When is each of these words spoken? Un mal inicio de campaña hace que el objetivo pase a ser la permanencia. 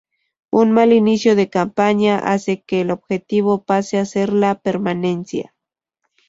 Un 0.49 0.71
mal 0.71 0.93
inicio 0.93 1.35
de 1.35 1.47
campaña 1.51 2.17
hace 2.17 2.63
que 2.63 2.81
el 2.81 2.89
objetivo 2.89 3.63
pase 3.65 3.99
a 3.99 4.05
ser 4.05 4.33
la 4.33 4.59
permanencia. 4.59 5.53